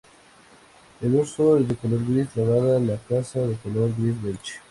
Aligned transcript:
El 0.99 1.11
dorso 1.13 1.59
es 1.59 1.67
de 1.67 1.75
color 1.75 1.99
gris 2.07 2.35
lavanda; 2.35 2.79
la 2.93 2.97
cabeza, 3.07 3.41
de 3.41 3.53
color 3.57 3.91
gris 3.95 4.19
beige. 4.19 4.59